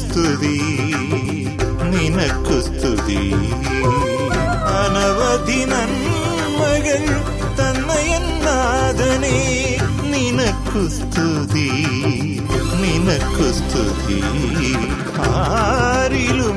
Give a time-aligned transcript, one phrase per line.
[0.00, 0.58] സ്തുതി
[1.92, 3.22] നിനക്കു സ്തുതി.
[4.80, 7.04] അനവധി നന്മകൾ
[7.58, 9.38] തന്നയന്നാഥനെ
[10.12, 11.70] നിനക്കു സ്തുതി
[12.82, 14.20] നിനക്കു സ്തുതി.
[15.18, 16.50] ആരിലുമുന്നതന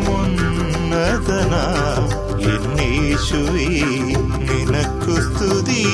[2.54, 3.70] എന്നേശുവേ
[4.50, 5.86] നിനക്കു സ്തുതി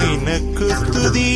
[0.00, 1.30] നിനക്കു സ്തുതി.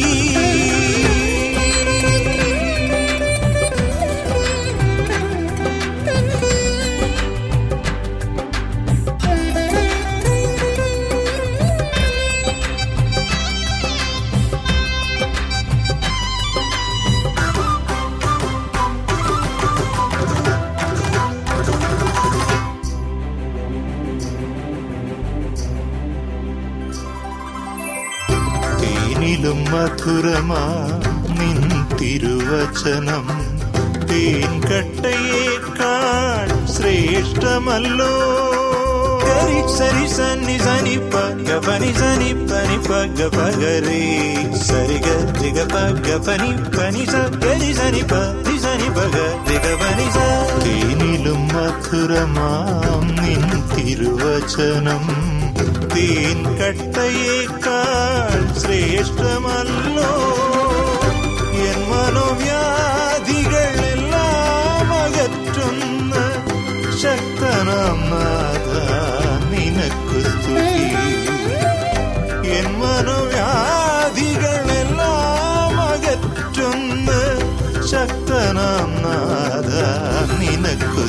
[46.18, 49.16] പഗ പനി പനി സ ഗരി സനി പനി സനി പഗ
[49.48, 50.24] രിഗ പനി സ
[50.64, 51.42] തേനിലും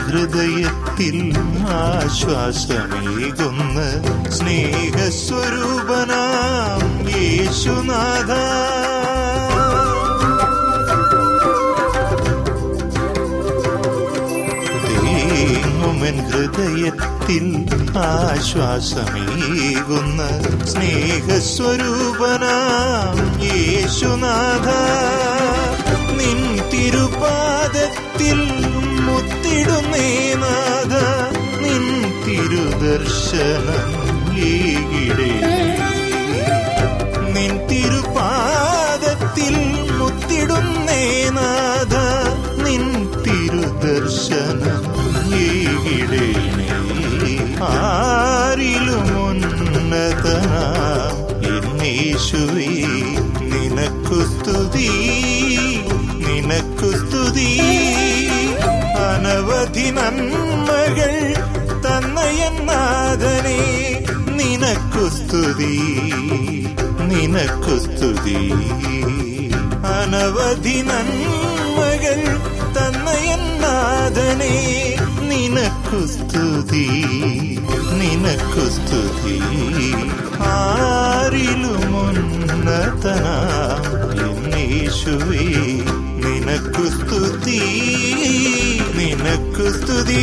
[0.06, 1.34] ഹൃദയത്തിൽ
[1.68, 3.78] ആശ്വാസമേകുന്ന
[4.30, 8.30] സ്നേഹസ്വരൂപനാം യേശുനാഥ.
[16.30, 17.66] ഹൃദയത്തിൽ
[17.98, 20.20] ആശ്വാസമേകുന്ന
[20.66, 24.68] സ്നേഹസ്വരൂപനാം യേശുനാഥ.
[26.18, 28.40] നിൻ തിരുപാദത്തിൽ
[29.48, 30.06] മുത്തിടുന്നേ
[30.42, 30.92] നാഥ
[31.62, 31.84] നിൻ
[32.24, 33.92] തിരുദർശനം
[34.48, 35.28] ഏകിടേ
[37.34, 39.56] നിൻ തിരുപാദത്തിൽ
[40.00, 41.02] മുത്തിടുന്നേ
[41.38, 41.85] നാഥ
[65.56, 65.76] സ്തുതി
[67.10, 68.40] നിനക്കു സ്തുതി
[69.90, 72.20] അനവധി നന്മകൾ
[72.76, 74.56] തന്നയന്നാഥനെ
[75.30, 76.84] നിനക്കു സ്തുതി
[78.00, 79.38] നിനക്കു സ്തുതി
[80.50, 81.56] ആരിലുമുന്നതനാം
[84.26, 85.46] എന്നേശുവേ
[86.24, 87.60] നിനക്കു സ്തുതി
[88.98, 90.22] നിനക്കു സ്തുതി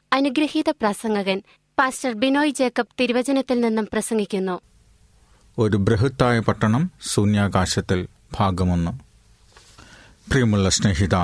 [0.13, 1.43] അനുഗ്രഹീത പ്രസംഗകൻ
[1.79, 4.61] പാസ്റ്റർ ബിനോയ് ജേക്കബ് തിരുവചനത്തിൽ നിന്നും പ്രസംഗിക്കുന്നു.
[5.57, 8.91] ഒരു ബൃഹത്തായ പട്ടണം ശൂന്യാകാശത്തിൽ ഭാഗമൊന്ന്.
[10.29, 11.15] പ്രിയമുള്ള സ്നേഹിത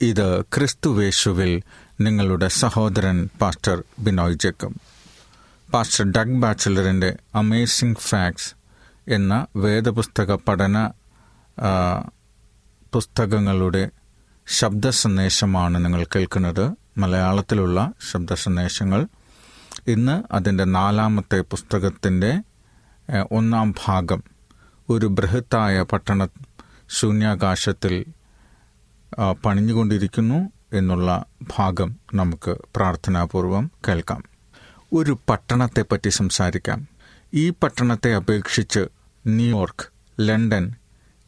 [0.00, 1.62] ഇത് ക്രിസ്തുവേശുവിൽ
[2.00, 4.74] നിങ്ങളുടെ സഹോദരൻ pastor Binoy Jacob.
[5.72, 8.54] Pastor Doug ബാച്ചലറിന്റെ Amazing facts
[9.08, 10.90] എന്ന വേദപുസ്തക പഠന
[12.92, 13.90] പുസ്തകങ്ങളുടെ
[14.48, 16.85] ശബ്ദ സന്ദേശമാണ് നിങ്ങൾ കേൾക്കുന്നത്.
[16.96, 19.06] മലയാളത്തിലുള്ള ശബ്ദ സന്ദേശങ്ങൾ
[19.86, 22.42] ഇന്ന് അതിന്റെ നാലാമത്തെ പുസ്തകത്തിന്റെ
[23.32, 24.22] ഒന്നാം ഭാഗം
[24.90, 26.28] ഒരു ബൃഹത്തായ പട്ടണ
[26.88, 28.04] ശൂന്യാകാശത്തിൽ
[29.44, 31.24] പണിഞ്ഞുകൊണ്ടിരിക്കുന്നു എന്നുള്ള
[31.58, 34.24] ഭാഗം നമുക്ക് പ്രാർത്ഥനാപൂർവം കേൾക്കാം.
[34.92, 36.88] ഒരു പട്ടണത്തെപ്പറ്റി സംസാരിക്കാം.
[37.34, 38.86] ഈ പട്ടണത്തെ അപേക്ഷിച്ച്
[39.26, 39.86] ന്യൂയോർക്ക്
[40.20, 40.74] ലണ്ടൻ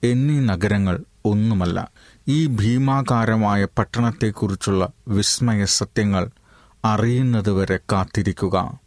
[0.02, 1.90] എന്നീ നഗരങ്ങൾ ഒന്നുമല്ല.
[2.28, 6.30] ഈ ഭീമാകാരമായ പട്ടണത്തെക്കുറിച്ചുള്ള വിസ്മയ സത്യങ്ങൾ
[6.84, 8.80] അറിയുന്നതുവരെ കാത്തിരിക്കുക.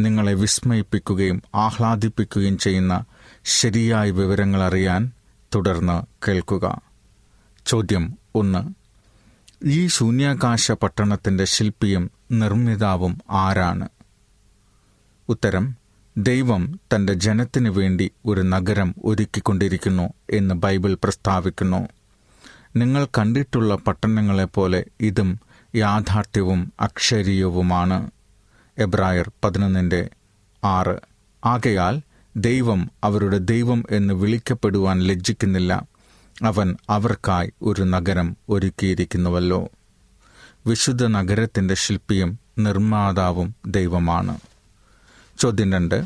[0.00, 3.04] നിങ്ങളെ വിസ്മയിപ്പിക്കുകയും ആഹ്ലാദിപ്പിക്കുകയും ചെയ്യുന്ന
[3.44, 5.12] ശരിയായ വിവരങ്ങൾ അറിയാൻ
[5.54, 6.80] തുടർന്ന് കേൾക്കുക.
[7.66, 8.74] ചോദ്യം ഒന്ന്.
[9.64, 13.88] ഈ ശൂന്യാകാശ പട്ടണത്തിന്റെ ശില്പിയും നിർമ്മിതാവും ആരാണ്?
[15.28, 15.76] ഉത്തരം
[16.18, 21.88] ദൈവം തന്റെ ജനത്തിനു വേണ്ടി ഒരു നഗരം ഒരുക്കിക്കൊണ്ടിരിക്കുന്നു എന്ന് ബൈബിൾ പ്രസ്താവിക്കുന്നു.
[22.76, 25.40] നിങ്ങൾ കണ്ടിട്ടുള്ള പട്ടണങ്ങളെപ്പോലെ ഇതും
[25.74, 28.10] യാഥാർത്ഥ്യവും അക്ഷരീയവുമാണ്.
[28.78, 30.08] എബ്രായർ പതിനൊന്നിന്റെ
[30.64, 31.00] ആറ്.
[31.44, 32.00] ആകയാൽ
[32.36, 35.86] ദൈവം അവരുടെ ദൈവം എന്ന് വിളിക്കപ്പെടുവാൻ ലജ്ജിക്കുന്നില്ല.
[36.42, 39.68] അവൻ അവർക്കായി ഒരു നഗരം ഒരുക്കിയിരിക്കുന്നുവല്ലോ.
[40.66, 44.38] വിശുദ്ധ നഗരത്തിന്റെ ശില്പിയും നിർമ്മാതാവും ദൈവമാണ്.
[45.38, 46.04] ചോദ്യം രണ്ട്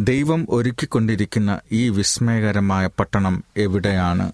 [0.00, 4.32] ദൈവം ഒരുക്കിക്കൊണ്ടിരിക്കുന്ന ഈ വിസ്മയകരമായ പട്ടണം എവിടെയാണ്?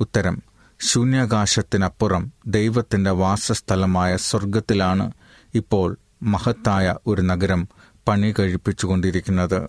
[0.00, 0.42] ഉത്തരം
[0.80, 5.12] ശൂന്യാകാശത്തിനപ്പുറം ദൈവത്തിന്റെ വാസസ്ഥലമായ സ്വർഗത്തിലാണ്
[5.54, 7.68] ഇപ്പോൾ മഹത്തായ ഒരു നഗരം
[8.08, 9.68] പണി കഴിപ്പിച്ചുകൊണ്ടിരിക്കുന്നത്.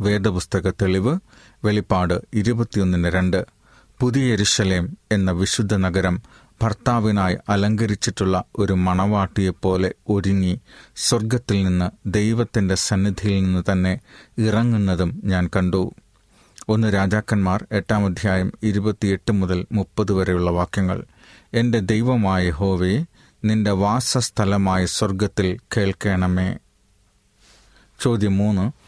[0.00, 1.18] വേദപുസ്തക തെളിവ്
[1.64, 3.46] വെളിപ്പാട് ഇരുപത്തിയൊന്നിന് രണ്ട്
[4.00, 6.22] പുതിയ എരിശലേം എന്ന വിശുദ്ധ നഗരം
[6.64, 10.60] ഭർത്താവിനായി അലങ്കരിച്ചിട്ടുള്ള ഒരു മണവാട്ടിയെപ്പോലെ ഒരുങ്ങി
[10.96, 14.00] സ്വർഗത്തിൽ നിന്ന് ദൈവത്തിന്റെ സന്നിധിയിൽ നിന്ന് തന്നെ
[14.38, 15.94] ഇറങ്ങുന്നതും ഞാൻ കണ്ടു.
[16.68, 21.04] ഒന്ന് രാജാക്കന്മാർ എട്ടാം അധ്യായം ഇരുപത്തിയെട്ട് മുതൽ മുപ്പത് വരെയുള്ള വാക്യങ്ങൾ.
[21.54, 23.04] എന്റെ ദൈവമായ ഹോവേ
[23.44, 26.56] നിന്റെ വാസസ്ഥലമായ സ്വർഗത്തിൽ കേൾക്കണമേ.
[28.00, 28.84] ചോദ്യം മൂന്ന്.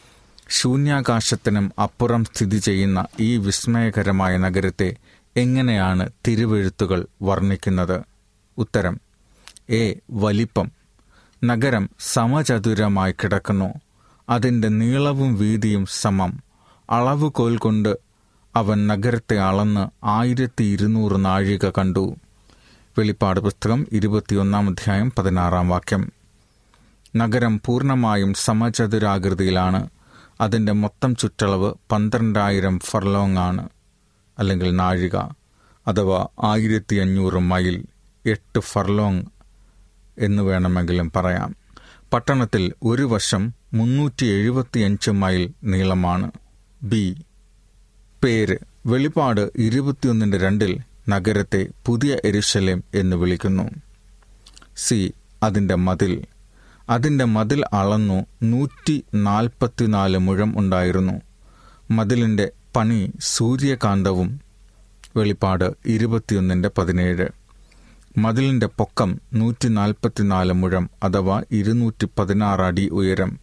[0.48, 4.96] ശൂന്യാകാശത്തിനും അപ്പുറം സ്ഥിതി ചെയ്യുന്ന ഈ വിസ്മയകരമായ നഗരത്തെ
[5.36, 8.00] എങ്ങനെയാണ് തിരുവെഴുത്തുകൾ വർണിക്കുന്നത്?
[8.58, 9.00] ഉത്തരം
[9.70, 10.72] എ വലിപ്പം.
[11.44, 13.74] നഗരം സമചതുരമായി കിടക്കുന്നു.
[14.28, 16.42] അതിന്റെ നീളവും വീതിയും സമം.
[16.90, 17.98] അളവുകോൽ കൊണ്ട്
[18.56, 22.16] അവൻ നഗരത്തെ അളന്ന് ആയിരത്തി ഇരുന്നൂറ് നാഴിക കണ്ടു.
[22.98, 26.12] വെളിപ്പാട് പുസ്തകം ഇരുപത്തിയൊന്നാം അധ്യായം പതിനാറാം വാക്യം.
[27.16, 29.88] നഗരം പൂർണമായും സമചതുരാകൃതിയിലാണ്.
[30.40, 33.68] അതിന്റെ മൊത്തം ചുറ്റളവ് പന്ത്രണ്ടായിരം ഫർലോങ് ആണ്
[34.38, 35.16] അല്ലെങ്കിൽ നാഴിക
[35.86, 37.84] അഥവാ ആയിരത്തി അഞ്ഞൂറ് മൈൽ
[38.26, 39.24] എട്ട് ഫർലോങ്
[40.18, 41.56] എന്ന് വേണമെങ്കിലും പറയാം.
[42.12, 46.30] പട്ടണത്തിൽ ഒരു വശം മുന്നൂറ്റി എഴുപത്തിയഞ്ച് മൈൽ നീളമാണ്.
[46.82, 47.22] ബി
[48.24, 50.78] പേര് വെളിപ്പാട് ഇരുപത്തിയൊന്നിന്റെ രണ്ടിൽ
[51.08, 53.70] നഗരത്തെ പുതിയ എരുശലേം എന്ന് വിളിക്കുന്നു.
[54.76, 55.12] സി
[55.42, 56.24] അതിന്റെ മതിൽ.
[56.90, 61.20] അതിന്റെ മതിൽ അളന്നു നൂറ്റി നാൽപ്പത്തിനാല് മുഴം ഉണ്ടായിരുന്നു.
[61.90, 64.40] മതിലിന്റെ പണി സൂര്യകാന്തവും
[65.16, 67.28] വെളിപ്പാട് ഇരുപത്തിയൊന്നിന്റെ പതിനേഴ്.
[68.18, 72.08] മതിലിന്റെ പൊക്കം നൂറ്റി നാൽപ്പത്തിനാല് മുഴം അഥവാ ഇരുന്നൂറ്റി
[72.66, 73.38] അടി ഉയരം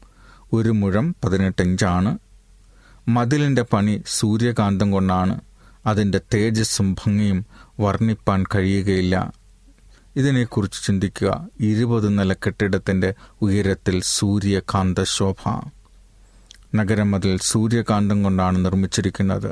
[0.53, 2.17] ഒരു മുഴം പതിനെട്ട് ഇഞ്ചാണ്
[3.09, 5.41] മതിലിന്റെ പണി സൂര്യകാന്തം കൊണ്ടാണ്.
[5.85, 7.45] അതിന്റെ തേജസ്സും ഭംഗിയും
[7.79, 9.33] വർണിപ്പാൻ കഴിയുകയില്ല.
[10.15, 15.71] ഇതിനെക്കുറിച്ച് ചിന്തിക്കുക ഇരുപത് നില കെട്ടിടത്തിന്റെ ഉയരത്തിൽ സൂര്യകാന്ത ശോഭ
[16.75, 19.51] നഗരമതിൽ സൂര്യകാന്തം കൊണ്ടാണ് നിർമ്മിച്ചിരിക്കുന്നത്.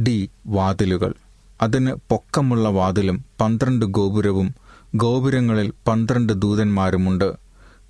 [0.00, 0.30] ഡി.
[0.46, 1.14] വാതിലുകൾ.
[1.62, 4.54] അതിന് പൊക്കമുള്ള വാതിലും പന്ത്രണ്ട് ഗോപുരവും
[4.96, 7.28] ഗോപുരങ്ങളിൽ പന്ത്രണ്ട് ദൂതന്മാരുമുണ്ട്.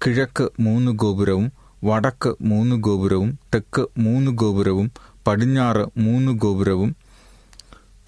[0.07, 1.53] കിഴക്ക് മൂന്ന് ഗോപുരവും
[1.85, 4.93] വടക്ക് മൂന്ന് ഗോപുരവും തെക്ക് മൂന്ന് ഗോപുരവും
[5.27, 6.97] പടിഞ്ഞാറ് മൂന്ന് ഗോപുരവും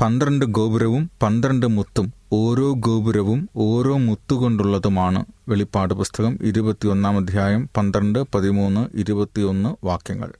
[0.00, 9.86] പന്ത്രണ്ട് ഗോപുരവും പന്ത്രണ്ട് മുത്തും ഓരോ ഗോപുരവും ഓരോ മുത്തുകൊണ്ടുള്ളതുമാണ് വെളിപ്പാട് പുസ്തകം ഇരുപത്തിയൊന്നാം അധ്യായം പന്ത്രണ്ട് പതിമൂന്ന് ഇരുപത്തിയൊന്ന്
[9.86, 10.30] വാക്യങ്ങൾ.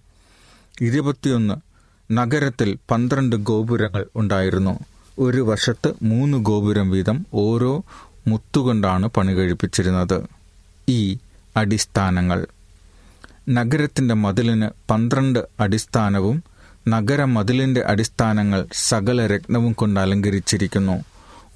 [0.80, 1.54] ഇരുപത്തിയൊന്ന്
[2.12, 4.74] നഗരത്തിൽ പന്ത്രണ്ട് ഗോപുരങ്ങൾ ഉണ്ടായിരുന്നു.
[5.18, 7.72] ഒരു വശത്ത് മൂന്ന് ഗോപുരം വീതം ഓരോ
[8.28, 10.18] മുത്തുകൊണ്ടാണ് പണി കഴിപ്പിച്ചിരുന്നത്.
[10.88, 11.18] ഈ
[11.56, 12.46] അടിസ്ഥാനങ്ങൾ.
[13.48, 16.36] നഗരത്തിന്റെ മതിലിന് പന്ത്രണ്ട് അടിസ്ഥാനവും
[16.88, 21.04] നഗരമതിലിന്റെ അടിസ്ഥാനങ്ങൾ സകല രത്നവും കൊണ്ട് അലങ്കരിച്ചിരിക്കുന്നു.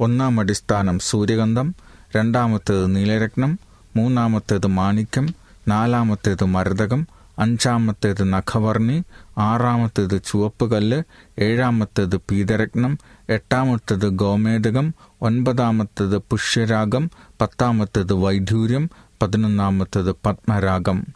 [0.00, 1.74] ഒന്നാം അടിസ്ഥാനം സൂര്യഗന്ധം
[2.16, 3.58] രണ്ടാമത്തേത് നീലരത്നം
[3.96, 5.34] മൂന്നാമത്തേത് മാണിക്യം
[5.68, 7.06] നാലാമത്തേത് മരതകം
[7.38, 9.02] അഞ്ചാമത്തേത് നഖവർണി
[9.38, 11.02] ആറാമത്തേത് ചുവപ്പ് കല്ല്
[11.38, 17.10] ഏഴാമത്തേത് പീതരത്നം എട്ടാമത്തേത് ഗോമേതകം ഒൻപതാമത്തേത് പുഷ്യരാഗം
[17.40, 18.90] പത്താമത്തേത് വൈഢൂര്യം
[19.22, 21.06] പതിനൊന്നാമത്തേത് പത്മരാഗം.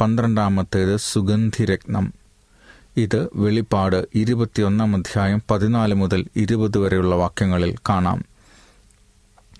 [0.00, 2.12] പന്ത്രണ്ടാമത്തേത് സുഗന്ധിരത്നം.
[2.96, 8.24] ഇത് വെളിപ്പാട് ഇരുപത്തിയൊന്നാം അധ്യായം പതിനാല് മുതൽ ഇരുപത് വരെയുള്ള വാക്യങ്ങളിൽ കാണാം.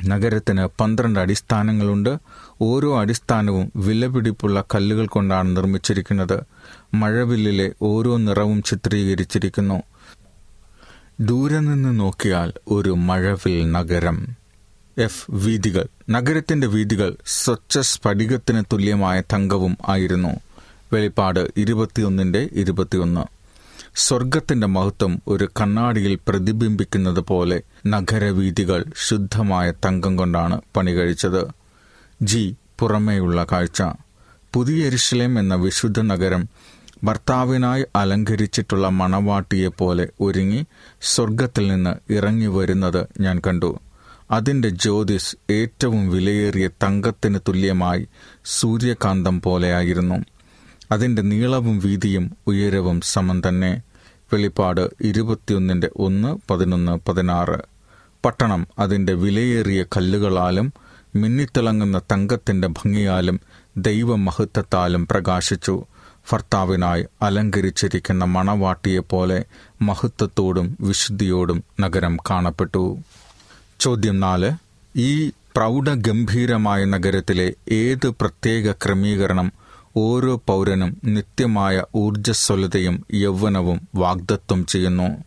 [0.04, 2.18] നഗരത്തിന് പന്ത്രണ്ട് അടിസ്ഥാനങ്ങളുണ്ട്.
[2.60, 6.40] ഓരോ അടിസ്ഥാനവും വിലപിടിപ്പുള്ള കല്ലുകൾ കൊണ്ടാണ് നിർമ്മിച്ചിരിക്കുന്നത്.
[6.94, 9.82] മഴവില്ലിലെ ഓരോ നിറവും ചിത്രീകരിച്ചിരിക്കുന്നു.
[11.20, 14.28] ദൂരെ നിന്ന് നോക്കിയാൽ ഒരു മഴവിൽ നഗരം.
[14.98, 15.86] എഫ് വീതികൾ.
[16.10, 20.49] നഗരത്തിന്റെ വീതികൾ സ്വച്ഛ സ്ഫടികത്തിന് തുല്യമായ തങ്കവും ആയിരുന്നു.
[20.92, 23.20] വെളിപ്പാട് ഇരുപത്തിയൊന്നിന്റെ ഇരുപത്തിയൊന്ന്.
[23.96, 31.46] സ്വർഗത്തിന്റെ മഹത്വം ഒരു കണ്ണാടിയിൽ പ്രതിബിംബിക്കുന്നത് പോലെ നഗരവീതികൾ ശുദ്ധമായ തങ്കം കൊണ്ടാണ് പണി കഴിച്ചത്.
[32.22, 32.56] ജി.
[32.78, 33.82] പുറമേയുള്ള കാഴ്ച.
[34.54, 36.48] പുതിയ എരിശിലേം എന്ന വിശുദ്ധ നഗരം
[37.04, 40.66] ഭർത്താവിനായി അലങ്കരിച്ചിട്ടുള്ള മണവാട്ടിയെപ്പോലെ ഒരുങ്ങി
[41.02, 43.78] സ്വർഗത്തിൽ നിന്ന് ഇറങ്ങി വരുന്നത് ഞാൻ കണ്ടു.
[44.30, 48.08] അതിന്റെ ജ്യോതിസ് ഏറ്റവും വിലയേറിയ തങ്കത്തിന് തുല്യമായി
[48.44, 50.24] സൂര്യകാന്തം പോലെയായിരുന്നു.
[50.92, 53.82] അതിന്റെ നീളവും വീതിയും ഉയരവും സമം തന്നെ.
[54.32, 57.58] വെളിപ്പാട് ഇരുപത്തിയൊന്നിന്റെ ഒന്ന് പതിനൊന്ന് പതിനാറ്.
[58.24, 60.72] പട്ടണം അതിന്റെ വിലയേറിയ കല്ലുകളാലും
[61.16, 63.40] മിന്നിത്തിളങ്ങുന്ന തങ്കത്തിന്റെ ഭംഗിയാലും
[63.76, 65.84] ദൈവമഹത്വത്താലും പ്രകാശിച്ചു.
[66.32, 69.44] ഭർത്താവിനായി അലങ്കരിച്ചിരിക്കുന്ന മണവാട്ടിയെപ്പോലെ
[69.82, 72.98] മഹത്വത്തോടും വിശുദ്ധിയോടും നഗരം കാണപ്പെട്ടു.
[73.80, 74.52] ചോദ്യം നാല്.
[74.96, 79.52] ഈ പ്രൗഢഗംഭീരമായ നഗരത്തിലെ ഏത് പ്രത്യേക ക്രമീകരണം
[79.96, 85.24] ഓരോ പൗരനും നിത്യമായ ഊർജസ്വലതയും യൗവനവും വാഗ്ദത്വം ചെയ്യുന്നു.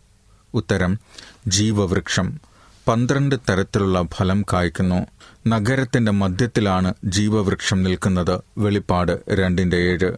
[0.54, 0.98] ഉത്തരം
[1.46, 2.40] ജീവവൃക്ഷം.
[2.88, 5.06] പന്ത്രണ്ട് തരത്തിലുള്ള ഫലം കായ്ക്കുന്നു.
[5.48, 8.40] നഗരത്തിന്റെ മധ്യത്തിലാണ് ജീവവൃക്ഷം നിൽക്കുന്നത്.
[8.58, 10.12] വെളിപ്പാട് രണ്ടിന്റെ ഏഴ്.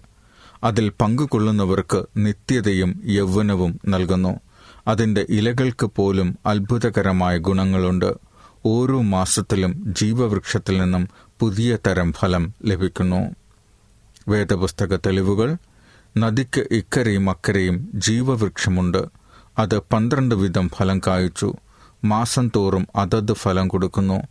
[0.65, 4.41] അതിൽ പങ്കുകൊള്ളുന്നവർക്ക് നിത്യതയും യൗവനവും നൽകുന്നു.
[4.89, 8.15] അതിന്റെ ഇലകൾക്ക് പോലും അത്ഭുതകരമായ ഗുണങ്ങളുണ്ട്.
[8.67, 11.09] ഓരോ മാസത്തിലും ജീവവൃക്ഷത്തിൽ നിന്നും
[11.41, 13.35] പുതിയ തരം ഫലം ലഭിക്കുന്നു.
[14.29, 15.57] വേദപുസ്തക തെളിവുകൾ.
[16.19, 19.05] നദിക്ക് ഇക്കരയും അക്കരയും ജീവവൃക്ഷമുണ്ട്.
[19.59, 21.55] അത് പന്ത്രണ്ട് വിധം ഫലം കായ്ച്ചു.
[22.05, 24.23] മാസം തോറും അതത് ഫലം കൊടുക്കുന്നു.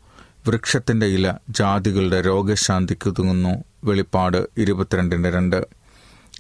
[0.47, 5.67] വൃക്ഷത്തിന്റെ ഇല ജാതികളുടെ രോഗശാന്തിക്ക് തുങ്ങുന്നു വെളിപ്പാട് ഇരുപത്തിരണ്ടിന്റെ രണ്ട്.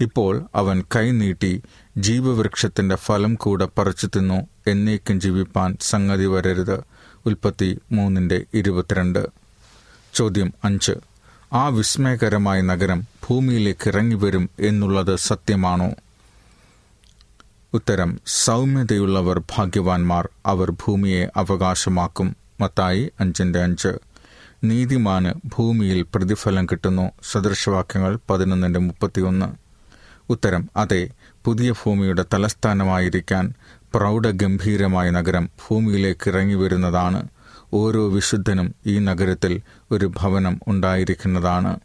[0.01, 1.61] ഇപ്പോൾ അവൻ കൈനീട്ടി
[1.97, 4.47] ജീവവൃക്ഷത്തിന്റെ ഫലം കൂടെ പറിച്ചു തിന്നു.
[4.67, 6.83] എന്നേക്കും ജീവിപ്പാൻ സംഗതി വരരുത്.
[7.25, 9.27] ഉൽപ്പത്തി മൂന്നിന്റെ ഇരുപത്തിരണ്ട്.
[10.13, 10.91] ചോദ്യം അഞ്ച്.
[11.53, 15.91] ആ വിസ്മയകരമായ നഗരം ഭൂമിയിലേക്ക് ഇറങ്ങി വരും എന്നുള്ളത് സത്യമാണോ?
[17.73, 22.35] ഉത്തരം സൗമ്യതയുള്ളവർ ഭാഗ്യവാന്മാർ അവർ ഭൂമിയെ അവകാശമാക്കും.
[22.61, 23.97] മത്തായി അഞ്ചിന്റെ അഞ്ച്.
[24.63, 27.11] നീതിമാന് ഭൂമിയിൽ പ്രതിഫലം കിട്ടുന്നു.
[27.31, 29.45] സദൃശവാക്യങ്ങൾ പതിനൊന്നിന്റെ മുപ്പത്തിയൊന്ന്.
[30.29, 31.09] ഉത്തരം അതെ
[31.45, 33.53] പുതിയ ഭൂമിയുടെ തലസ്ഥാനമായിരിക്കാൻ
[33.93, 37.27] പ്രൗഢഗംഭീരമായ നഗരം ഭൂമിയിലേക്ക് ഇറങ്ങി വരുന്നതാണ്
[37.73, 41.79] ഓരോ വിശുദ്ധനും ഈ നഗരത്തിൽ ഒരു ഭവനം ഉണ്ടായിരിക്കുന്നതാണ്.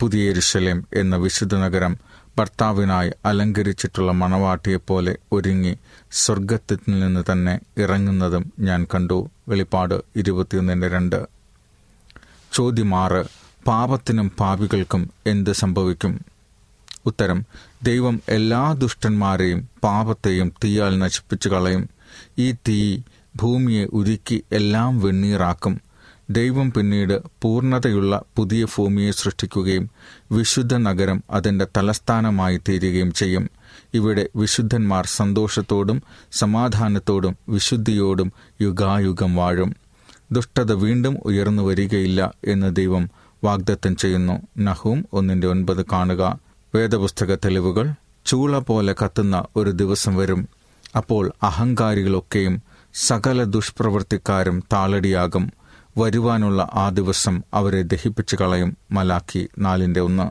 [0.00, 1.96] പുതിയ എരുശലേം എന്ന വിശുദ്ധ നഗരം
[2.38, 5.78] ഭർത്താവിനായി അലങ്കരിച്ചിട്ടുള്ള മണവാട്ടിയെപ്പോലെ ഒരുങ്ങി
[6.12, 9.30] സ്വർഗത്തിൽ നിന്ന് തന്നെ ഇറങ്ങുന്നതും ഞാൻ കണ്ടു.
[9.48, 11.26] വെളിപ്പാട് ഇരുപത്തിയൊന്നിന്റെ രണ്ട്.
[12.52, 13.24] ചോദ്യമാറ്
[13.66, 16.20] പാപത്തിനും പാപികൾക്കും എന്ത് സംഭവിക്കും?
[17.06, 17.44] ഉത്തരം
[17.82, 21.88] ദൈവം എല്ലാ ദുഷ്ടന്മാരെയും പാപത്തെയും തീയാൽ നശിപ്പിച്ചു കളയും
[22.38, 22.80] ഈ തീ
[23.36, 25.80] ഭൂമിയെ ഉരുക്കി എല്ലാം വെണ്ണീറാക്കും.
[26.32, 29.90] ദൈവം പിന്നീട് പൂർണതയുള്ള പുതിയ ഭൂമിയെ സൃഷ്ടിക്കുകയും
[30.32, 33.50] വിശുദ്ധ നഗരം അതിന്റെ തലസ്ഥാനമായി തീരുകയും ചെയ്യും.
[33.94, 39.76] ഇവിടെ വിശുദ്ധന്മാർ സന്തോഷത്തോടും സമാധാനത്തോടും വിശുദ്ധിയോടും യുഗായുഗം വാഴും.
[40.32, 43.10] ദുഷ്ടത വീണ്ടും ഉയർന്നു വരികയില്ല എന്ന് ദൈവം
[43.44, 44.42] വാഗ്ദത്തം ചെയ്യുന്നു.
[44.58, 46.38] നഹൂം ഒന്നിന്റെ ഒൻപത് കാണുക.
[46.74, 47.94] വേദപുസ്തക തെളിവുകൾ
[48.26, 50.48] ചൂള പോലെ കത്തുന്ന ഒരു ദിവസം വരും.
[50.96, 52.62] അപ്പോൾ അഹങ്കാരികളൊക്കെയും
[52.94, 55.61] സകല ദുഷ്പ്രവൃത്തിക്കാരും താളടിയാകും.
[55.98, 60.30] വരുവാനുള്ള ആ ദിവസം അവരെ ദഹിപ്പിച്ചു കളയും മലാക്കി നാലിന്റെ ഒന്ന്.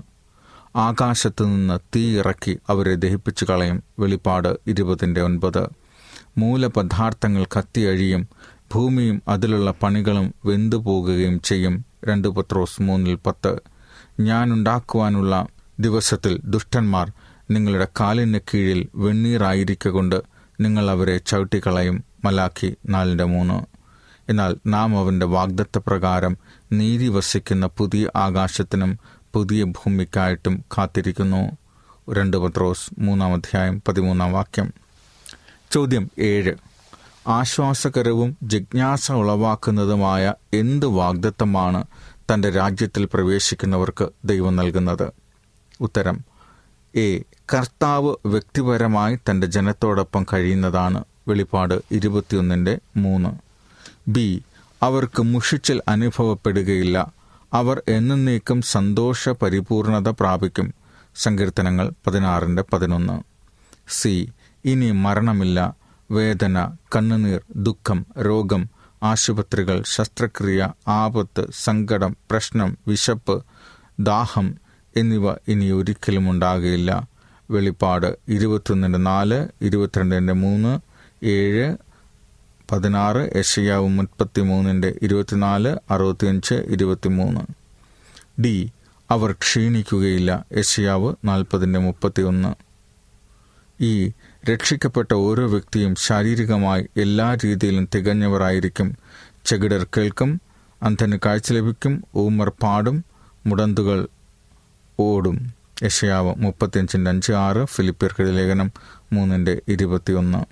[0.77, 3.83] ആകാശത്തു നിന്ന് തീ ഇറക്കി അവരെ ദഹിപ്പിച്ചു കളയും.
[3.99, 5.69] വെളിപ്പാട് ഇരുപതിന്റെ ഒൻപത്.
[6.37, 8.27] മൂലപദാർത്ഥങ്ങൾ കത്തിയഴിയും
[8.73, 11.85] ഭൂമിയും അതിലുള്ള പണികളും വെന്തുപോകുകയും ചെയ്യും.
[12.05, 13.59] രണ്ട് പത്രോസ് മൂന്നിൽ പത്ത്.
[14.19, 15.47] ഞാനുണ്ടാക്കുവാനുള്ള
[15.79, 17.11] ദിവസത്തിൽ ദുഷ്ടന്മാർ
[17.51, 20.21] നിങ്ങളുടെ കാലിന് കീഴിൽ വെണ്ണീറായിരിക്കൊണ്ട്
[20.59, 22.03] നിങ്ങൾ അവരെ ചവിട്ടിക്കളയും.
[22.25, 23.70] മലാക്കി നാലിന്റെ മൂന്ന്.
[24.31, 26.37] എന്നാൽ നാം അവന്റെ വാഗ്ദത്ത പ്രകാരം
[26.71, 28.99] നീതി വസിക്കുന്ന പുതിയ ആകാശത്തിനും
[29.33, 31.57] പുതിയ ഭൂമിക്കായിട്ടും കാത്തിരിക്കുന്നു.
[32.13, 34.73] രണ്ട് പത്രോസ് മൂന്നാം അധ്യായം പതിമൂന്നാം വാക്യം.
[35.71, 36.53] ചോദ്യം ഏഴ്.
[37.27, 41.85] ആശ്വാസകരവും ജിജ്ഞാസ ഉളവാക്കുന്നതുമായ എന്ത് വാഗ്ദത്തമാണ്
[42.33, 45.11] തന്റെ രാജ്യത്തിൽ പ്രവേശിക്കുന്നവർക്ക് ദൈവം നൽകുന്നത്?
[45.81, 46.19] ഉത്തരം
[46.95, 47.19] എ.
[47.53, 51.03] കർത്താവ് വ്യക്തിപരമായി തന്റെ ജനത്തോടൊപ്പം കഴിയുന്നതാണ്.
[51.27, 53.50] വെളിപ്പാട് ഇരുപത്തിയൊന്നിന്റെ മൂന്ന്.
[54.11, 54.43] ബി
[54.83, 57.13] അവർക്ക് മുഷിച്ചിൽ അനുഭവപ്പെടുകയില്ല.
[57.53, 60.73] അവർ എന്നേക്കും സന്തോഷ പരിപൂർണത പ്രാപിക്കും.
[61.15, 63.23] സങ്കീർത്തനങ്ങൾ പതിനാറിന്റെ പതിനൊന്ന്.
[63.89, 64.29] സി
[64.65, 65.59] ഇനി മരണമില്ല.
[66.11, 68.69] വേദന കണ്ണുനീർ ദുഃഖം രോഗം
[69.03, 73.45] ആശുപത്രികൾ ശസ്ത്രക്രിയ ആപത്ത് സങ്കടം പ്രശ്നം വിശപ്പ്
[73.99, 74.55] ദാഹം
[74.97, 77.07] എന്നിവ ഇനി ഒരിക്കലും ഉണ്ടാകുകയില്ല.
[77.51, 80.79] വെളിപ്പാട് ഇരുപത്തൊന്നിന്റെ നാല് ഇരുപത്തിരണ്ടിന്റെ മൂന്ന്
[81.25, 81.77] ഏഴ്
[82.71, 87.41] പതിനാറ് യഷയാവ് മുപ്പത്തി മൂന്നിന്റെ ഇരുപത്തിനാല് അറുപത്തിയഞ്ച് ഇരുപത്തിമൂന്ന്.
[88.41, 88.71] ഡി
[89.11, 90.45] അവർ ക്ഷീണിക്കുകയില്ല.
[90.57, 92.55] യഷയാവ് നാൽപ്പതിന്റെ മുപ്പത്തിയൊന്ന്.
[93.83, 94.11] ഈ
[94.51, 98.97] രക്ഷിക്കപ്പെട്ട ഓരോ വ്യക്തിയും ശാരീരികമായി എല്ലാ രീതിയിലും തികഞ്ഞവരായിരിക്കും.
[99.45, 100.41] ചെകിടർ കേൾക്കും
[100.83, 103.05] അന്ധന് കാഴ്ച ലഭിക്കും ഊമർ പാടും
[103.45, 104.07] മുടന്തുകൾ
[104.99, 105.53] ഓടും.
[105.83, 108.71] യഷയാവ് മുപ്പത്തിയഞ്ചിന്റെ അഞ്ച് ആറ് ഫിലിപ്പിയർക്കിടെ ലേഖനം
[109.13, 110.45] മൂന്നിന്റെ ഇരുപത്തിയൊന്ന്.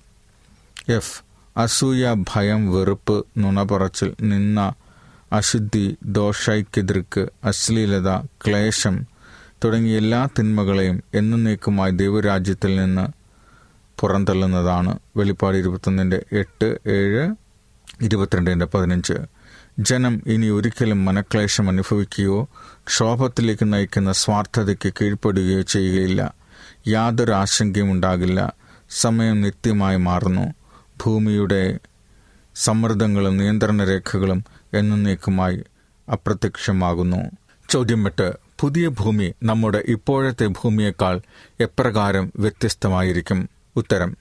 [0.91, 1.28] എഫ്
[1.59, 4.73] അസൂയ ഭയം വെറുപ്പ് നുണപറച്ചിൽ നിന്ന
[5.33, 9.05] അശുദ്ധി ദോഷൈക്കെതിർക്ക് അശ്ലീലത ക്ലേശം
[9.63, 13.07] തുടങ്ങിയ എല്ലാ തിന്മകളെയും എന്നേക്കുമായി ദൈവരാജ്യത്തിൽ നിന്ന്
[13.99, 14.99] പുറന്തള്ളുന്നതാണ്.
[15.17, 17.35] വെളിപ്പാട് ഇരുപത്തൊന്നിന്റെ എട്ട് ഏഴ്
[18.01, 19.17] ഇരുപത്തിരണ്ടിന്റെ പതിനഞ്ച്.
[19.79, 22.47] ജനം ഇനി ഒരിക്കലും മനക്ലേശം അനുഭവിക്കുകയോ
[22.87, 26.33] ക്ഷോഭത്തിലേക്ക് നയിക്കുന്ന സ്വാർത്ഥതയ്ക്ക് കീഴ്പ്പെടുകയോ ചെയ്യുകയില്ല.
[26.87, 28.53] യാതൊരു ആശങ്കയും ഉണ്ടാകില്ല
[28.89, 30.58] സമയം നിത്യമായി മാറുന്നു.
[31.05, 31.79] ഭൂമിയുടെ
[32.55, 35.63] സമ്മർദ്ദങ്ങളും നിയന്ത്രണ രേഖകളും എന്നേക്കുമായി
[36.11, 37.17] അപ്രത്യക്ഷമാകുന്നു.
[37.69, 38.33] ചോദ്യം എട്ട്.
[38.59, 41.21] പുതിയ ഭൂമി നമ്മുടെ ഇപ്പോഴത്തെ ഭൂമിയേക്കാൾ
[41.59, 43.49] എപ്രകാരം വ്യത്യസ്തമായിരിക്കും?
[43.75, 44.17] ഉത്തരം.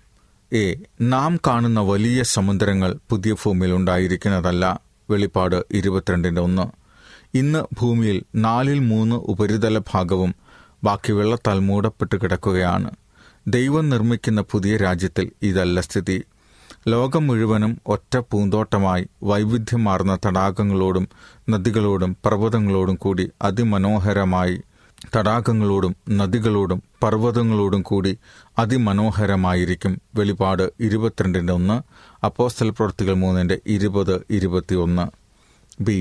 [0.52, 0.74] എ.
[1.00, 4.80] നാം കാണുന്ന വലിയ സമുദ്രങ്ങൾ പുതിയ ഭൂമിയിൽ ഉണ്ടായിരിക്കുന്നതല്ല.
[5.10, 6.62] വെളിപ്പാട് ഇരുപത്തിരണ്ടിന്റെ ഒന്ന്.
[7.36, 10.34] ഇന്ന് ഭൂമിയിൽ നാലിൽ മൂന്ന് ഉപരിതല ഭാഗവും
[10.84, 12.90] ബാക്കി വെള്ളത്താൽ മൂടപ്പെട്ട് കിടക്കുകയാണ്.
[13.48, 16.24] ദൈവം നിർമ്മിക്കുന്ന പുതിയ രാജ്യത്തിൽ ഇതല്ല സ്ഥിതി.
[16.90, 21.08] ലോകം മുഴുവനും ഒറ്റ പൂന്തോട്ടമായി വൈവിധ്യമാർന്ന തടാകങ്ങളോടും
[21.48, 24.60] നദികളോടും പർവതങ്ങളോടും കൂടി അതിമനോഹരമായി
[25.16, 28.18] തടാകങ്ങളോടും നദികളോടും പർവതങ്ങളോടും കൂടി
[28.58, 29.92] അതിമനോഹരമായിരിക്കും.
[30.14, 31.76] വെളിപാട് ഇരുപത്തിരണ്ടിന്റെ ഒന്ന്
[32.26, 35.06] അപ്പോസ്റ്റൽ പ്രവൃത്തികൾ മൂന്നിന്റെ ഇരുപത് ഇരുപത്തിയൊന്ന്.
[35.82, 35.98] ബി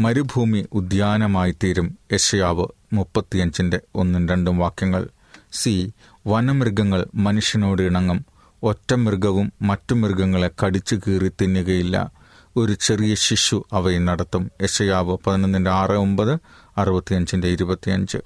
[0.00, 5.08] മരുഭൂമി ഉദ്യാനമായി തീരും യഷയാവ് മുപ്പത്തിയഞ്ചിന്റെ ഒന്നും രണ്ടും വാക്യങ്ങൾ.
[5.52, 5.92] സി
[6.26, 8.20] വനമൃഗങ്ങൾ മനുഷ്യനോട് ഇണങ്ങും.
[8.62, 12.12] ഒറ്റ മൃഗവും മറ്റു മൃഗങ്ങളെ കടിച്ചു കീറി തിന്നുകയില്ല.
[12.56, 14.50] ഒരു ചെറിയ ശിശു അവയെ നടത്തും.
[14.62, 16.38] യശയാവ് പതിനൊന്നിന്റെ ആറ് ഒമ്പത്
[16.78, 18.18] അറുപത്തിയഞ്ചിന്റെ ഇരുപത്തിയഞ്ച്.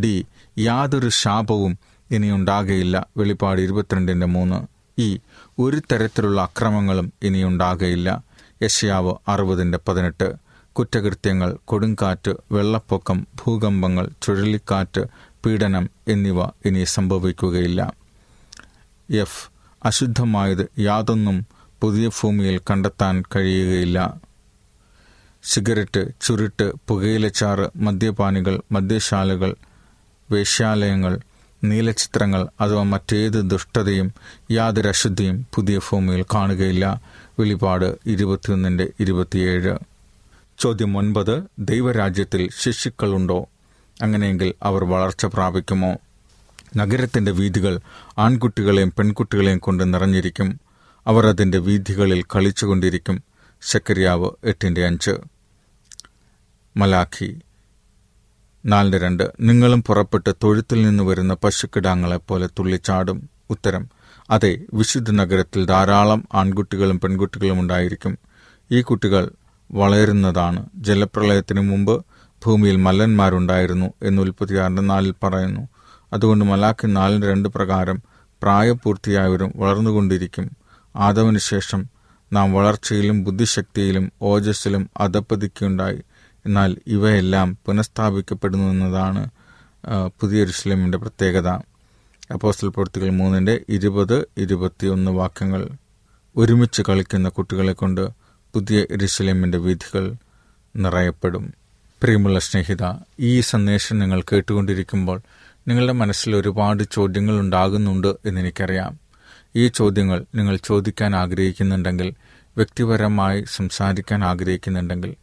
[0.00, 0.26] ഡി.
[0.58, 1.78] യാതൊരു ശാപവും
[2.10, 4.66] ഇനി ഉണ്ടാകയില്ല വെളിപ്പാട് ഇരുപത്തിരണ്ടിന്റെ മൂന്ന്.
[4.98, 5.18] ഇ.
[5.58, 8.24] ഒരു തരത്തിലുള്ള അക്രമങ്ങളും ഇനി ഉണ്ടാകയില്ല
[8.62, 10.32] യശയാവ് അറുപതിന്റെ പതിനെട്ട്.
[10.72, 15.00] കുറ്റകൃത്യങ്ങൾ കൊടുങ്കാറ്റ് വെള്ളപ്പൊക്കം ഭൂകമ്പങ്ങൾ ചുഴലിക്കാറ്റ്
[15.46, 17.92] പീഡനം എന്നിവ ഇനി സംഭവിക്കുകയില്ല.
[19.10, 19.53] എഫ്.
[19.84, 21.46] അശുദ്ധമായത് യാതൊന്നും
[21.80, 24.14] പുതിയ ഭൂമിയിൽ കണ്ടെത്താൻ കഴിയുകയില്ല.
[25.44, 29.54] സിഗരറ്റ് ചുരുട്ട് പുകയിലച്ചാറ് മദ്യപാനികൾ മദ്യശാലകൾ
[30.30, 31.20] വേശ്യാലയങ്ങൾ
[31.64, 34.12] നീലചിത്രങ്ങൾ അഥവാ മറ്റേത് ദുഷ്ടതയും
[34.50, 37.00] യാതൊരു അശുദ്ധിയും പുതിയ ഭൂമിയിൽ കാണുകയില്ല.
[37.38, 39.78] വെളിപാട് ഇരുപത്തിയൊന്നിന്റെ ഇരുപത്തിയേഴ്.
[40.58, 41.42] ചോദ്യം ഒൻപത്.
[41.58, 43.48] ദൈവരാജ്യത്തിൽ ശിശുക്കളുണ്ടോ?
[44.02, 45.96] അങ്ങനെയെങ്കിൽ അവർ വളർച്ച പ്രാപിക്കുമോ?
[46.76, 47.80] നഗരത്തിന്റെ വീഥികൾ
[48.18, 50.60] ആൺകുട്ടികളെയും പെൺകുട്ടികളെയും കൊണ്ട് നിറഞ്ഞിരിക്കും.
[51.06, 53.22] അവർ അതിന്റെ വീഥികളിൽ കളിച്ചുകൊണ്ടിരിക്കും.
[53.62, 55.10] ശക്കരിയാവ് എട്ടിന്റെ അഞ്ച്.
[56.76, 57.38] മലാഖി
[58.66, 59.30] നാലിന്റെ രണ്ട്.
[59.40, 63.30] നിങ്ങളും പുറപ്പെട്ട് തൊഴുത്തിൽ നിന്ന് വരുന്ന പശുക്കിടാങ്ങളെ പോലെ തുള്ളിച്ചാടും.
[63.50, 63.88] ഉത്തരം
[64.30, 68.18] അതെ വിശുദ്ധ നഗരത്തിൽ ധാരാളം ആൺകുട്ടികളും പെൺകുട്ടികളും ഉണ്ടായിരിക്കും.
[68.72, 69.30] ഈ കുട്ടികൾ
[69.72, 70.66] വളരുന്നതാണ്.
[70.76, 72.06] ജലപ്രളയത്തിനു മുമ്പ്
[72.46, 75.68] ഭൂമിയിൽ മല്ലന്മാരുണ്ടായിരുന്നു എന്ന് ഉൽപ്പത്തിയാറിന്റെ നാലിൽ പറയുന്നു.
[76.14, 78.02] അതുകൊണ്ട് മലാഖി നാലിന് രണ്ട് പ്രകാരം
[78.42, 80.46] പ്രായപൂർത്തിയായവരും വളർന്നുകൊണ്ടിരിക്കും.
[80.96, 81.80] ആദവന് ശേഷം
[82.32, 86.00] നാം വളർച്ചയിലും ബുദ്ധിശക്തിയിലും ഓജസ്സിലും അധപ്പതിക്കുണ്ടായി.
[86.46, 89.22] എന്നാൽ ഇവയെല്ലാം പുനഃസ്ഥാപിക്കപ്പെടുന്നു എന്നതാണ്
[90.20, 91.48] പുതിയ റുസ്ലിമിന്റെ പ്രത്യേകത.
[92.32, 95.62] അപ്പോസ്റ്റൽ പ്രവൃത്തികൾ മൂന്നിന്റെ ഇരുപത് ഇരുപത്തിയൊന്ന് വാക്യങ്ങൾ.
[96.36, 98.04] ഒരുമിച്ച് കളിക്കുന്ന കുട്ടികളെ കൊണ്ട്
[98.54, 100.04] പുതിയ എരുസലേമിന്റെ വിധികൾ
[100.76, 101.44] നിറയപ്പെടും.
[102.02, 102.84] പ്രിയമുള്ള സ്നേഹിത
[103.20, 105.20] ഈ സന്ദേശം നിങ്ങൾ കേട്ടുകൊണ്ടിരിക്കുമ്പോൾ
[105.68, 108.98] നിങ്ങളുടെ മനസ്സിൽ ഒരുപാട് ചോദ്യങ്ങൾ ഉണ്ടാകുന്നുണ്ട് എന്നെനിക്കറിയാം.
[109.56, 112.14] ഈ ചോദ്യങ്ങൾ നിങ്ങൾ ചോദിക്കാൻ ആഗ്രഹിക്കുന്നുണ്ടെങ്കിൽ
[112.56, 115.14] വ്യക്തിപരമായി സംസാരിക്കാൻ ആഗ്രഹിക്കുന്നുണ്ടെങ്കിൽ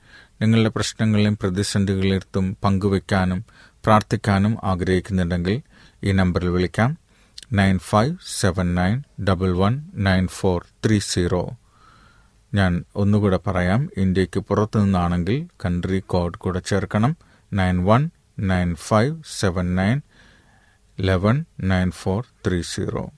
[0.41, 3.45] നിങ്ങളുടെ പ്രശ്നങ്ങളെയും പ്രതിസന്ധികളെടുത്തും പങ്കുവെക്കാനും
[3.83, 5.61] പ്രാർത്ഥിക്കാനും ആഗ്രഹിക്കുന്നുണ്ടെങ്കിൽ
[6.03, 6.97] ഈ നമ്പറിൽ വിളിക്കാം.
[7.53, 11.51] Nine five seven nine double one nine four three zero.
[12.53, 17.17] ഞാൻ ഒന്നുകൂടെ പറയാം ഇന്ത്യയ്ക്ക് പുറത്തു നിന്നാണെങ്കിൽ കൺട്രി കോഡ് കൂടെ ചേർക്കണം.
[17.53, 20.01] Nine one nine five seven nine
[20.99, 23.11] eleven nine four three zero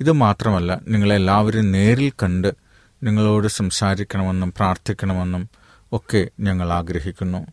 [0.00, 2.56] ഇത് മാത്രമല്ല നിങ്ങളെല്ലാവരും നേരിൽ കണ്ട്
[3.02, 5.48] നിങ്ങളോട് സംസാരിക്കണമെന്നും പ്രാർത്ഥിക്കണമെന്നും
[5.92, 7.46] ഒക്കെ ഞങ്ങൾ ആഗ്രഹിക്കുന്നു.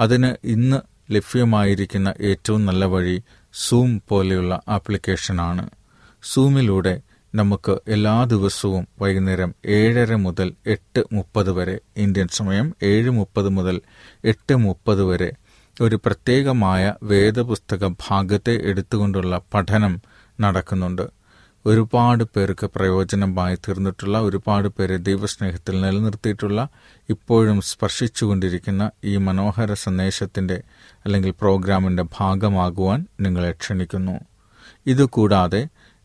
[0.00, 0.80] അതിന് ഇന്ന്
[1.10, 3.22] ലഭ്യമായിരിക്കുന്ന ഏറ്റവും നല്ല വഴി
[3.54, 5.70] സൂം പോലെയുള്ള ആപ്ലിക്കേഷനാണ്
[6.22, 7.02] സൂമിലൂടെ
[7.34, 13.80] നമുക്ക് എല്ലാ ദിവസവും വൈകുന്നേരം ഏഴര മുതൽ എട്ട് മുപ്പത് വരെ ഇന്ത്യൻ സമയം ഏഴ് മുപ്പത് മുതൽ
[14.24, 15.36] എട്ട് മുപ്പത് വരെ
[15.80, 20.00] ഒരു പ്രത്യേകമായ വേദപുസ്തക ഭാഗത്തെ എടുത്തുകൊണ്ടുള്ള പഠനം
[20.40, 21.06] നടക്കുന്നുണ്ട്.
[21.66, 26.68] ഒരുപാട് പേർക്ക് പ്രയോജനമായി തീർന്നിട്ടുള്ള ഒരുപാട് പേരെ ദൈവസ്നേഹത്തിൽ നിലനിർത്തിയിട്ടുള്ള
[27.10, 30.62] ഇപ്പോഴും സ്പർശിച്ചുകൊണ്ടിരിക്കുന്ന ഈ മനോഹര സന്ദേശത്തിന്റെ
[31.04, 34.20] അല്ലെങ്കിൽ പ്രോഗ്രാമിന്റെ ഭാഗമാകുവാൻ നിങ്ങളെ ക്ഷണിക്കുന്നു.
[34.86, 35.62] ഇതുകൂടാതെ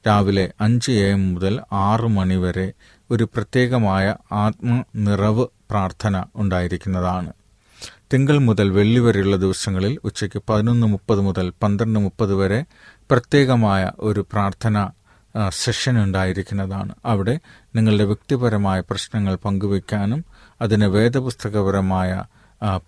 [0.08, 2.74] രാവിലെ അഞ്ച് എ എം മുതൽ ആറ് മണിവരെ
[3.12, 7.41] ഒരു പ്രത്യേകമായ ആത്മനിറവ് പ്രാർത്ഥന ഉണ്ടായിരിക്കുന്നതാണ്.
[8.14, 12.66] തിങ്കൾ മുതൽ വെള്ളി വരെയുള്ള ദിവസങ്ങളിൽ ഉച്ചയ്ക്ക് പതിനൊന്ന് മുപ്പത് മുതൽ പന്ത്രണ്ട് മുപ്പത് വരെ
[13.12, 14.90] പ്രത്യേകമായ ഒരു പ്രാർത്ഥന
[15.50, 16.96] സെഷൻ ഉണ്ടായിരിക്കുന്നതാണ്.
[17.06, 17.40] അവിടെ
[17.76, 20.26] നിങ്ങളുടെ വ്യക്തിപരമായ പ്രശ്നങ്ങൾ പങ്കുവയ്ക്കാനും
[20.62, 22.24] അതിന് വേദപുസ്തകപരമായ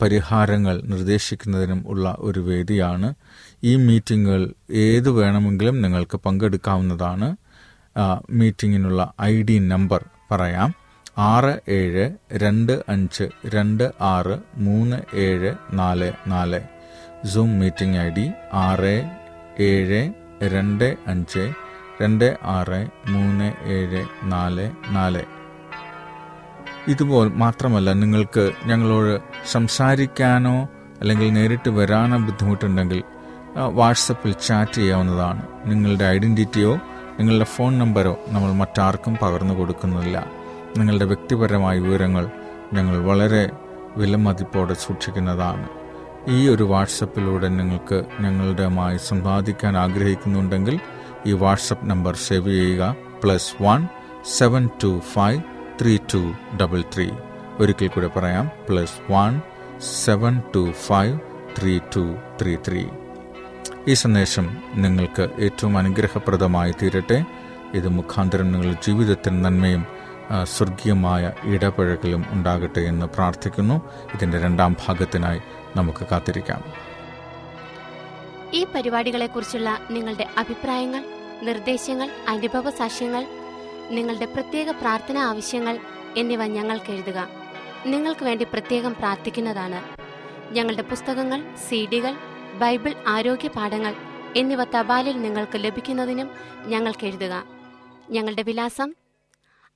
[0.01, 3.13] പരിഹാരങ്ങൾ നിർദ്ദേശിക്കുന്നതിനും ഉള്ള ഒരു വേദിയാണ്.
[3.63, 7.35] ഈ മീറ്റിങ്ങുകൾ ഏത് വേണമെങ്കിലും നിങ്ങൾക്ക് പങ്കെടുക്കാവുന്നതാണ്.
[8.29, 10.82] മീറ്റിങ്ങിനുള്ള ഐ ഡി നമ്പർ പറയാം.
[11.17, 16.59] ആറ് ഏഴ് രണ്ട് അഞ്ച് രണ്ട് ആറ് മൂന്ന് ഏഴ് നാല് നാല്.
[17.27, 19.11] സൂം മീറ്റിംഗ് ഐ ഡി ആറ്
[19.59, 21.53] ഏഴ് രണ്ട് അഞ്ച്
[22.01, 25.23] രണ്ട് ആറ് മൂന്ന് ഏഴ് നാല് നാല്.
[26.87, 29.19] ഇതുപോലെ മാത്രമല്ല നിങ്ങൾക്ക് ഞങ്ങളോട്
[29.51, 33.03] സംസാരിക്കാനോ അല്ലെങ്കിൽ നേരിട്ട് വരാനോ ബുദ്ധിമുട്ടുണ്ടെങ്കിൽ
[33.55, 35.47] വാട്സപ്പിൽ ചാറ്റ് ചെയ്യാവുന്നതാണ്.
[35.65, 36.75] നിങ്ങളുടെ ഐഡന്റിറ്റിയോ
[37.19, 40.42] നിങ്ങളുടെ ഫോൺ നമ്പരോ നമ്മൾ മറ്റാർക്കും പകർന്നു കൊടുക്കുന്നില്ല.
[40.77, 42.29] നിങ്ങളുടെ വ്യക്തിപരമായ വിവരങ്ങൾ
[42.73, 43.49] ഞങ്ങൾ വളരെ
[43.97, 45.69] വിലമതിപ്പോടെ സൂക്ഷിക്കുന്നതാണ്.
[46.27, 50.79] ഈ ഒരു വാട്സപ്പിലൂടെ നിങ്ങൾക്ക് ഞങ്ങളുടെമായി സമ്പാദിക്കാൻ ആഗ്രഹിക്കുന്നുണ്ടെങ്കിൽ
[51.25, 52.95] ഈ വാട്സപ്പ് നമ്പർ സേവ് ചെയ്യുക.
[53.23, 53.87] Plus one
[54.37, 55.41] seven two five
[55.81, 57.09] three two double three.
[57.59, 58.51] ഒരിക്കൽ കൂടെ പറയാം.
[58.69, 59.41] Plus one
[60.05, 61.19] seven two five
[61.59, 62.85] three two three three.
[63.87, 67.25] ഈ സന്ദേശം നിങ്ങൾക്ക് ഏറ്റവും അനുഗ്രഹപ്രദമായി തീരട്ടെ.
[67.73, 69.85] ഇത് മുഖാന്തരം നിങ്ങളുടെ ജീവിതത്തിന് നന്മയും
[70.43, 73.81] സ്വർഗീയമായ ഇടപഴകലും ഉണ്ടാകട്ടെ എന്ന് പ്രാർത്ഥിക്കുന്നു.
[74.13, 75.41] ഇതിന്റെ രണ്ടാം ഭാഗത്തിനായി
[75.75, 76.63] നമുക്ക് കാത്തിരിക്കാം.
[78.53, 81.03] ഈ പരിപാടികളെക്കുറിച്ചുള്ള നിങ്ങളുടെ അഭിപ്രായങ്ങൾ
[81.43, 83.25] നിർദ്ദേശങ്ങൾ അനുഭവ സാക്ഷ്യങ്ങൾ
[83.91, 85.79] നിങ്ങളുടെ പ്രത്യേക പ്രാർത്ഥന ആവശ്യങ്ങൾ
[86.17, 87.27] എന്നിവ ഞങ്ങൾക്ക് എഴുതുക
[87.85, 89.81] നിങ്ങൾക്ക് വേണ്ടി പ്രത്യേകം പ്രാർത്ഥിക്കുന്നതാണ്.
[90.51, 92.13] ഞങ്ങളുടെ പുസ്തകങ്ങൾ സീഡികൾ
[92.53, 93.93] ബൈബിൾ ആരോഗ്യ പാഠങ്ങൾ
[94.35, 96.29] എന്നിവ തപാലിൽ നിങ്ങൾക്ക് ലഭിക്കുന്നതിനും
[96.65, 97.43] ഞങ്ങൾക്ക് എഴുതുക
[98.11, 98.93] ഞങ്ങളുടെ വിലാസം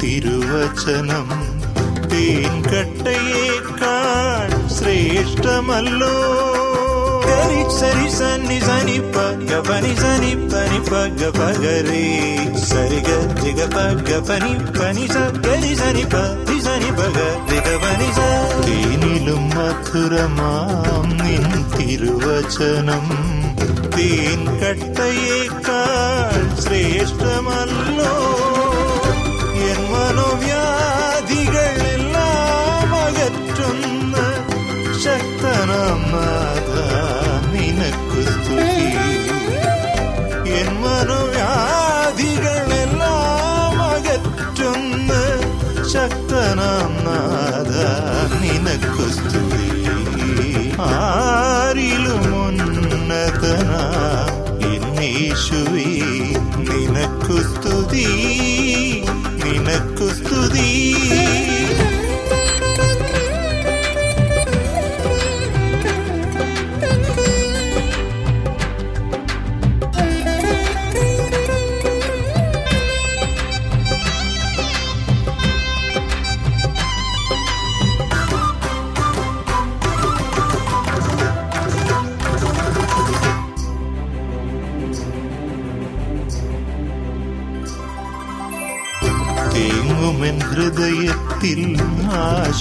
[0.00, 1.28] തിരുവചനം
[2.12, 3.70] തേൻകട്ടയേക്കാൾ
[4.76, 6.14] ശ്രേഷ്ഠമല്ലോ
[7.28, 12.04] ഗരി സരി സന്നി സനി പഗ പനി സനി പനി പഗ പഗരേ
[12.68, 13.10] സരി ഗ
[13.74, 17.16] പഗ പനി പനി സ ഗരി സനി പനി സനി പഗ
[17.50, 18.20] രിഗ പനി സ
[18.66, 23.06] തേനിലും മധുരമാം നിൻ തിരുവചനം
[23.96, 28.14] തേൻ കട്ടയേക്കാൾ ശ്രേഷ്ഠമല്ലോ
[55.29, 55.89] എന്നീശുവേ
[56.65, 58.05] നിനക്കു സ്തുതി.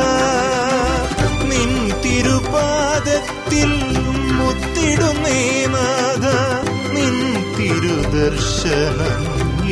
[1.50, 3.72] നിൻ തിരുപാദത്തിൽ
[4.38, 5.41] മുത്തിടുന്നേ
[5.76, 6.17] നാഥ
[8.18, 9.24] തിരുദർശനം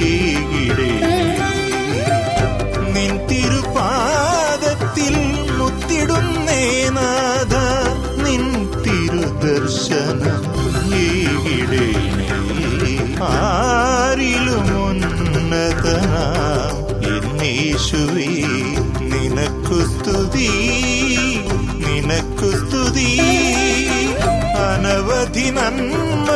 [0.08, 0.90] ഏകിടേ.
[2.96, 5.16] നിൻ തിരുപാദത്തിൽ
[5.60, 6.62] മുത്തിടുന്നേ
[6.98, 7.54] നാഥ
[8.24, 8.44] നിൻ
[8.84, 10.44] തിരുദർശനം
[11.02, 12.94] ഏകിടേണേ
[13.32, 16.24] ആരിലും ഉന്നതനാ
[17.14, 18.30] എന്നേശുവേ
[19.12, 20.52] നിനക്കു സ്തുതി
[21.84, 23.12] നിനക്കു സ്തുതി.
[24.66, 26.30] അനവധി നന്മ